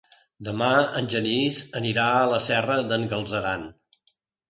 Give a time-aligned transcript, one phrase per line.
[0.45, 0.69] Demà
[1.01, 3.73] en Genís anirà a la Serra d'en Galceran.